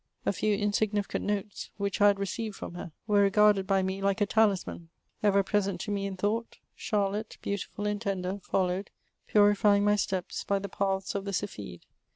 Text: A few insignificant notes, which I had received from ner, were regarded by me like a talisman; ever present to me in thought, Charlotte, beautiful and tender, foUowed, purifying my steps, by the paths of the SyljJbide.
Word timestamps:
A 0.25 0.33
few 0.33 0.57
insignificant 0.57 1.23
notes, 1.25 1.69
which 1.77 2.01
I 2.01 2.07
had 2.07 2.17
received 2.17 2.55
from 2.55 2.73
ner, 2.73 2.91
were 3.05 3.21
regarded 3.21 3.67
by 3.67 3.83
me 3.83 4.01
like 4.01 4.19
a 4.19 4.25
talisman; 4.25 4.89
ever 5.21 5.43
present 5.43 5.79
to 5.81 5.91
me 5.91 6.07
in 6.07 6.17
thought, 6.17 6.57
Charlotte, 6.73 7.37
beautiful 7.43 7.85
and 7.85 8.01
tender, 8.01 8.39
foUowed, 8.41 8.87
purifying 9.27 9.83
my 9.83 9.95
steps, 9.95 10.43
by 10.43 10.57
the 10.57 10.69
paths 10.69 11.13
of 11.13 11.23
the 11.25 11.29
SyljJbide. 11.31 11.81